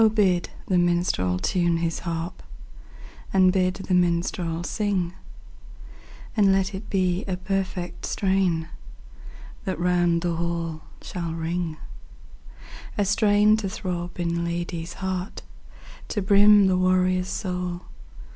[0.15, 2.37] BID the minstrel tune his haxp,
[3.31, 5.13] And bid the minstrel sing;
[6.35, 8.67] And let it be a perfect strain
[9.65, 11.77] That round the hall shall ring:
[12.97, 15.43] A strain to throb in lad/s heart,
[16.07, 17.81] To brim the warrior's soul.